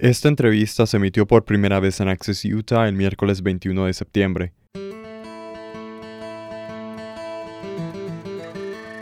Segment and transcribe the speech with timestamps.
[0.00, 4.52] Esta entrevista se emitió por primera vez en Access Utah el miércoles 21 de septiembre.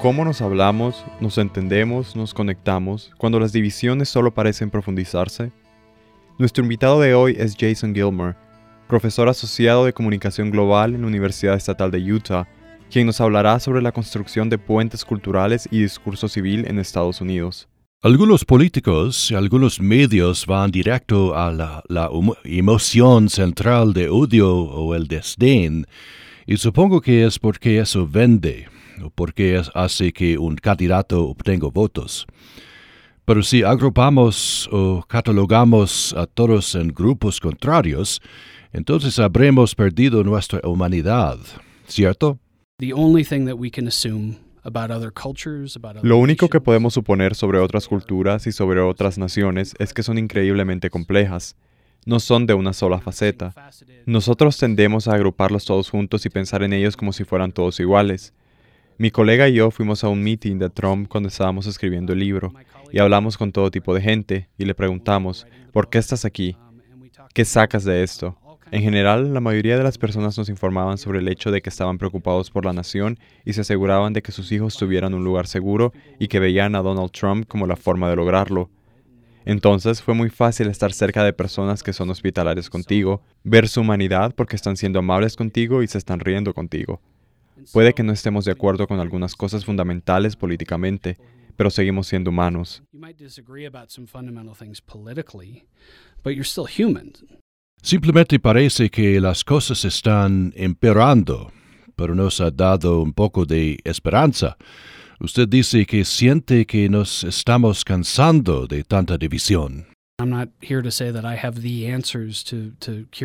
[0.00, 5.52] ¿Cómo nos hablamos, nos entendemos, nos conectamos cuando las divisiones solo parecen profundizarse?
[6.38, 8.34] Nuestro invitado de hoy es Jason Gilmer,
[8.88, 12.48] profesor asociado de comunicación global en la Universidad Estatal de Utah,
[12.90, 17.68] quien nos hablará sobre la construcción de puentes culturales y discurso civil en Estados Unidos.
[18.00, 21.82] Algunos políticos y algunos medios van directo a la,
[22.44, 25.84] emoción central de odio o el desdén,
[26.46, 28.68] y supongo que es porque eso vende,
[29.02, 32.24] o porque hace que un candidato obtenga votos.
[33.24, 38.20] Pero si agrupamos o catalogamos a todos en grupos contrarios,
[38.72, 41.36] entonces habremos perdido nuestra humanidad,
[41.88, 42.38] ¿cierto?
[42.78, 44.36] The only thing that we can assume
[46.02, 50.18] lo único que podemos suponer sobre otras culturas y sobre otras naciones es que son
[50.18, 51.56] increíblemente complejas.
[52.06, 53.52] No son de una sola faceta.
[54.06, 58.32] Nosotros tendemos a agruparlos todos juntos y pensar en ellos como si fueran todos iguales.
[58.96, 62.52] Mi colega y yo fuimos a un meeting de Trump cuando estábamos escribiendo el libro
[62.90, 66.56] y hablamos con todo tipo de gente y le preguntamos, ¿por qué estás aquí?
[67.34, 68.36] ¿Qué sacas de esto?
[68.70, 71.96] En general, la mayoría de las personas nos informaban sobre el hecho de que estaban
[71.96, 75.92] preocupados por la nación y se aseguraban de que sus hijos tuvieran un lugar seguro
[76.18, 78.68] y que veían a Donald Trump como la forma de lograrlo.
[79.46, 84.34] Entonces fue muy fácil estar cerca de personas que son hospitalarias contigo, ver su humanidad
[84.34, 87.00] porque están siendo amables contigo y se están riendo contigo.
[87.72, 91.16] Puede que no estemos de acuerdo con algunas cosas fundamentales políticamente,
[91.56, 92.82] pero seguimos siendo humanos.
[97.82, 101.52] Simplemente parece que las cosas están empeorando,
[101.96, 104.56] pero nos ha dado un poco de esperanza.
[105.20, 109.86] Usted dice que siente que nos estamos cansando de tanta división.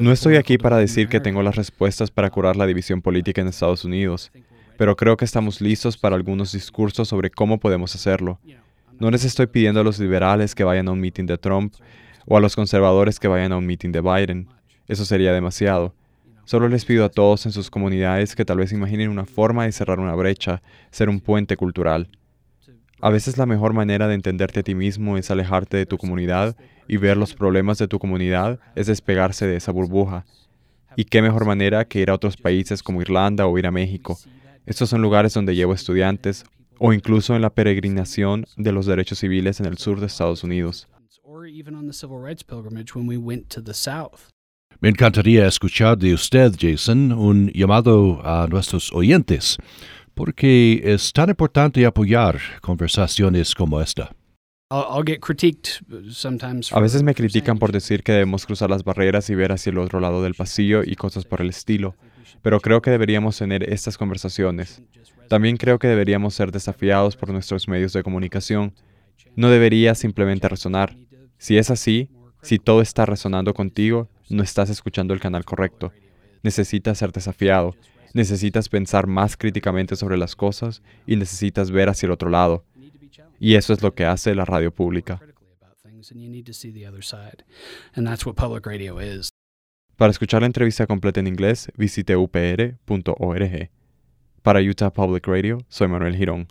[0.00, 3.48] No estoy aquí para decir que tengo las respuestas para curar la división política en
[3.48, 4.32] Estados Unidos,
[4.78, 8.40] pero creo que estamos listos para algunos discursos sobre cómo podemos hacerlo.
[8.98, 11.74] No les estoy pidiendo a los liberales que vayan a un meeting de Trump
[12.28, 14.48] o a los conservadores que vayan a un meeting de Biden.
[14.86, 15.94] Eso sería demasiado.
[16.44, 19.72] Solo les pido a todos en sus comunidades que tal vez imaginen una forma de
[19.72, 22.08] cerrar una brecha, ser un puente cultural.
[23.00, 26.56] A veces la mejor manera de entenderte a ti mismo es alejarte de tu comunidad
[26.86, 30.24] y ver los problemas de tu comunidad es despegarse de esa burbuja.
[30.96, 34.18] Y qué mejor manera que ir a otros países como Irlanda o ir a México.
[34.66, 36.44] Estos son lugares donde llevo estudiantes
[36.78, 40.88] o incluso en la peregrinación de los derechos civiles en el sur de Estados Unidos.
[44.80, 49.56] Me encantaría escuchar de usted, Jason, un llamado a nuestros oyentes,
[50.14, 54.14] porque es tan importante apoyar conversaciones como esta.
[56.76, 59.78] A veces me critican por decir que debemos cruzar las barreras y ver hacia el
[59.78, 61.96] otro lado del pasillo y cosas por el estilo,
[62.42, 64.82] pero creo que deberíamos tener estas conversaciones.
[65.28, 68.74] También creo que deberíamos ser desafiados por nuestros medios de comunicación.
[69.34, 70.94] No debería simplemente resonar.
[71.38, 72.10] Si es así,
[72.42, 75.92] si todo está resonando contigo, no estás escuchando el canal correcto.
[76.42, 77.74] Necesitas ser desafiado,
[78.12, 82.64] necesitas pensar más críticamente sobre las cosas y necesitas ver hacia el otro lado.
[83.40, 85.20] Y eso es lo que hace la radio pública.
[89.96, 93.70] Para escuchar la entrevista completa en inglés, visite upr.org.
[94.42, 96.48] Para Utah Public Radio, soy Manuel Girón.